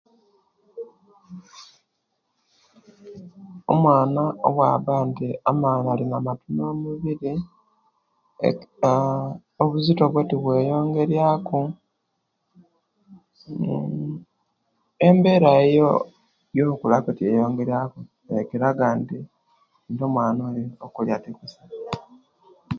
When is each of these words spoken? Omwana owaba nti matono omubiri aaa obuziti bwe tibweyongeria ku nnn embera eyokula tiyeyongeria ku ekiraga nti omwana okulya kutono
Omwana 3.73 4.23
owaba 4.47 4.93
nti 5.07 5.27
matono 6.27 6.61
omubiri 6.73 7.29
aaa 8.47 9.37
obuziti 9.61 10.03
bwe 10.09 10.23
tibweyongeria 10.29 11.27
ku 11.47 11.59
nnn 13.51 13.93
embera 15.07 15.51
eyokula 16.53 16.97
tiyeyongeria 17.17 17.79
ku 17.91 17.99
ekiraga 18.41 18.87
nti 18.99 19.17
omwana 20.05 20.43
okulya 20.85 21.15
kutono 21.23 21.75